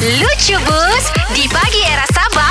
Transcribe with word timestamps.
Lucu 0.00 0.56
Bus 0.64 1.12
di 1.36 1.44
pagi 1.52 1.84
era 1.84 2.08
Sabah 2.08 2.49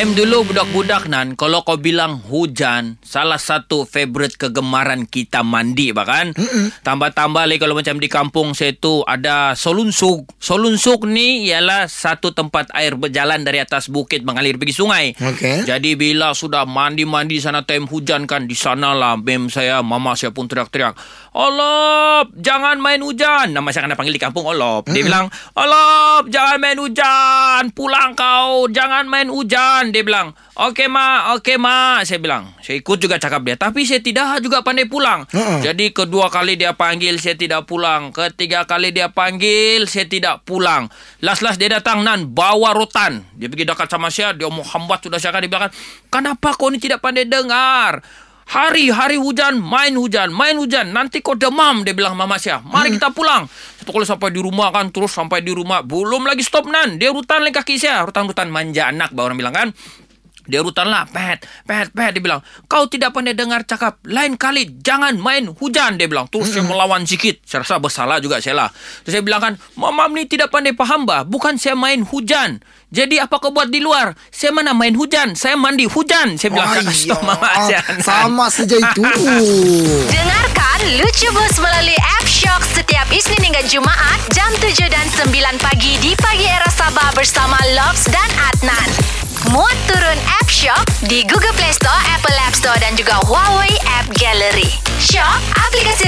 Time 0.00 0.16
dulu 0.16 0.48
budak-budak 0.48 1.12
nan. 1.12 1.36
Kalau 1.36 1.60
kau 1.60 1.76
bilang 1.76 2.24
hujan 2.24 2.96
Salah 3.04 3.36
satu 3.36 3.84
favourite 3.84 4.32
kegemaran 4.40 5.04
kita 5.04 5.44
mandi 5.44 5.92
bahkan 5.92 6.32
Tambah-tambah 6.80 7.44
lagi 7.44 7.60
kalau 7.60 7.76
macam 7.76 8.00
di 8.00 8.08
kampung 8.08 8.56
saya 8.56 8.72
tu 8.72 9.04
Ada 9.04 9.52
solunsuk 9.52 10.24
Solunsuk 10.40 11.04
ni 11.04 11.52
ialah 11.52 11.84
satu 11.84 12.32
tempat 12.32 12.72
air 12.72 12.96
berjalan 12.96 13.44
dari 13.44 13.60
atas 13.60 13.92
bukit 13.92 14.24
mengalir 14.24 14.56
pergi 14.56 14.72
sungai. 14.72 15.12
Okey. 15.20 15.68
Jadi 15.68 15.92
bila 16.00 16.32
sudah 16.32 16.64
mandi-mandi 16.64 17.36
sana 17.36 17.68
time 17.68 17.84
hujan 17.84 18.24
kan 18.24 18.48
Di 18.48 18.56
sana 18.56 18.96
lah 18.96 19.20
mem 19.20 19.52
saya, 19.52 19.84
mama 19.84 20.16
saya 20.16 20.32
pun 20.32 20.48
teriak-teriak 20.48 20.96
Olop, 21.36 22.32
jangan 22.40 22.80
main 22.80 23.04
hujan. 23.04 23.52
Nama 23.52 23.68
saya 23.68 23.84
kena 23.84 24.00
panggil 24.00 24.16
di 24.16 24.22
kampung 24.24 24.48
Olop 24.48 24.88
Dia 24.88 25.04
bilang 25.04 25.28
Olop, 25.60 26.32
jangan 26.32 26.56
main 26.56 26.80
hujan 26.80 27.39
Pulang 27.68 28.16
kau, 28.16 28.64
jangan 28.72 29.04
main 29.04 29.28
hujan 29.28 29.92
Dia 29.92 30.00
bilang. 30.00 30.32
Okey 30.56 30.88
ma, 30.88 31.36
okey 31.36 31.60
ma 31.60 32.00
Saya 32.08 32.16
bilang. 32.16 32.56
Saya 32.64 32.80
ikut 32.80 32.96
juga 32.96 33.20
cakap 33.20 33.44
dia. 33.44 33.60
Tapi 33.60 33.84
saya 33.84 34.00
tidak 34.00 34.40
juga 34.40 34.64
pandai 34.64 34.88
pulang. 34.88 35.28
Ha-ha. 35.28 35.60
Jadi 35.60 35.92
kedua 35.92 36.32
kali 36.32 36.56
dia 36.56 36.72
panggil 36.72 37.20
Saya 37.20 37.36
tidak 37.36 37.68
pulang. 37.68 38.08
Ketiga 38.16 38.64
kali 38.64 38.96
dia 38.96 39.12
panggil 39.12 39.84
Saya 39.84 40.08
tidak 40.08 40.48
pulang. 40.48 40.88
Last-last 41.20 41.60
dia 41.60 41.68
datang 41.68 42.00
Nan 42.00 42.32
bawa 42.32 42.72
rotan. 42.72 43.28
Dia 43.36 43.52
pergi 43.52 43.68
dekat 43.68 43.92
sama 43.92 44.08
saya 44.08 44.32
Dia 44.32 44.48
mau 44.48 44.64
hambat 44.64 45.04
sudah 45.04 45.20
saya 45.20 45.36
Dia 45.44 45.52
bilang 45.52 45.68
Kenapa 46.08 46.56
kau 46.56 46.72
ni 46.72 46.80
tidak 46.80 47.04
pandai 47.04 47.28
dengar 47.28 48.00
Hari 48.50 48.90
hari 48.90 49.14
hujan 49.14 49.62
main 49.62 49.94
hujan 49.94 50.34
main 50.34 50.58
hujan. 50.58 50.90
Nanti 50.90 51.22
kau 51.22 51.38
demam 51.38 51.86
dia 51.86 51.94
bilang 51.94 52.18
mama 52.18 52.34
saya 52.34 52.58
mari 52.66 52.90
kita 52.90 53.14
pulang. 53.14 53.46
Satu 53.78 53.94
kali 53.94 54.02
sampai 54.02 54.34
di 54.34 54.42
rumah 54.42 54.74
kan 54.74 54.90
terus 54.90 55.14
sampai 55.14 55.38
di 55.38 55.54
rumah. 55.54 55.86
Belum 55.86 56.26
lagi 56.26 56.42
stop 56.42 56.66
nan. 56.66 56.98
Dia 56.98 57.14
rutan 57.14 57.46
lagi 57.46 57.54
kaki 57.54 57.78
saya 57.78 58.02
rutan-rutan 58.02 58.50
manja 58.50 58.90
anak 58.90 59.14
baru 59.14 59.30
orang 59.30 59.38
bilang 59.38 59.54
kan 59.54 59.68
dia 60.50 60.60
rutan 60.60 60.90
lah. 60.90 61.06
Pet 61.06 61.46
Pet 61.64 61.88
Pet 61.94 62.10
Dia 62.10 62.22
bilang 62.22 62.42
Kau 62.66 62.90
tidak 62.90 63.14
pandai 63.14 63.38
dengar 63.38 63.62
cakap. 63.62 64.02
Lain 64.04 64.34
kali 64.34 64.82
Jangan 64.82 65.16
main 65.16 65.46
hujan 65.46 65.96
Dia 65.96 66.10
bilang. 66.10 66.26
Terus 66.26 66.50
saya 66.50 66.66
melawan 66.66 67.06
sikit. 67.06 67.40
Saya 67.46 67.62
rasa 67.62 67.78
bersalah 67.78 68.18
juga 68.18 68.42
saya 68.42 68.66
lah. 68.66 68.68
Terus 69.06 69.12
saya 69.14 69.22
bilang 69.22 69.40
kan 69.40 69.52
Mama 69.78 70.10
ni 70.10 70.26
tidak 70.26 70.50
pandai 70.50 70.74
faham 70.74 71.06
bah. 71.06 71.22
Bukan 71.22 71.56
saya 71.56 71.78
main 71.78 72.02
hujan. 72.02 72.58
Jadi 72.90 73.22
apa 73.22 73.38
kau 73.38 73.54
buat 73.54 73.70
di 73.70 73.78
luar? 73.78 74.18
Saya 74.34 74.50
mana 74.50 74.74
main 74.74 74.98
hujan? 74.98 75.38
Saya 75.38 75.54
mandi 75.54 75.86
hujan. 75.86 76.34
Saya 76.34 76.50
bilang 76.50 76.74
stop 76.90 77.22
mama 77.22 77.70
saya 77.70 77.80
Sama 78.02 78.50
saja 78.50 78.74
itu. 78.82 79.02
Dengarkan 80.14 80.78
Lucu 80.98 81.28
Bus 81.30 81.54
melalui 81.62 81.94
app 82.18 82.26
Shock 82.26 82.66
setiap 82.66 83.06
Isnin 83.14 83.46
hingga 83.46 83.62
Jumaat 83.70 84.18
jam 84.34 84.50
7 84.58 84.74
dan 84.90 85.06
9 85.06 85.30
pagi 85.62 86.02
di 86.02 86.18
pagi 86.18 86.50
era 86.50 86.66
Sabah 86.74 87.14
bersama 87.14 87.54
Loves 87.78 88.10
dan 88.10 88.29
Shock 90.60 91.08
di 91.08 91.24
Google 91.24 91.56
Play 91.56 91.72
Store, 91.72 91.96
Apple 92.12 92.36
App 92.44 92.52
Store 92.52 92.76
dan 92.84 92.92
juga 92.92 93.16
Huawei 93.24 93.72
App 93.96 94.12
Gallery. 94.12 94.68
Shock, 95.00 95.40
aplikasi 95.56 96.04